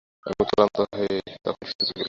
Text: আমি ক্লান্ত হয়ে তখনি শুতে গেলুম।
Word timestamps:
আমি 0.25 0.43
ক্লান্ত 0.49 0.77
হয়ে 0.91 1.15
তখনি 1.45 1.65
শুতে 1.69 1.83
গেলুম। 1.87 1.99